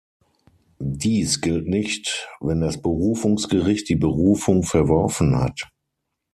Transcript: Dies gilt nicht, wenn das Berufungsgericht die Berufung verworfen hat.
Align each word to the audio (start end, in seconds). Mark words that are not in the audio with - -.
Dies 0.79 1.41
gilt 1.41 1.67
nicht, 1.67 2.27
wenn 2.39 2.59
das 2.59 2.81
Berufungsgericht 2.81 3.87
die 3.87 3.95
Berufung 3.95 4.63
verworfen 4.63 5.35
hat. 5.39 5.69